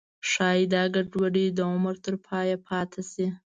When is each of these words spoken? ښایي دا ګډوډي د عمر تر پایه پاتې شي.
ښایي 0.29 0.63
دا 0.73 0.83
ګډوډي 0.95 1.45
د 1.57 1.59
عمر 1.73 1.95
تر 2.05 2.15
پایه 2.25 2.57
پاتې 2.67 3.01
شي. 3.11 3.27